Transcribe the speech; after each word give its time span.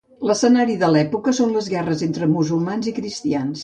L'escenari 0.29 0.77
de 0.85 0.89
l'època 0.95 1.35
són 1.41 1.55
les 1.59 1.71
guerres 1.77 2.05
entre 2.09 2.33
musulmans 2.37 2.95
i 2.95 2.99
cristians. 3.01 3.59